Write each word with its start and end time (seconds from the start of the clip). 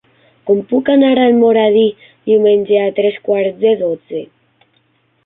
Com 0.49 0.61
puc 0.69 0.87
anar 0.93 1.11
a 1.17 1.27
Almoradí 1.31 1.83
diumenge 2.31 2.79
a 2.85 2.87
tres 3.01 3.21
quarts 3.29 3.61
de 3.67 3.75
dotze? 3.83 4.23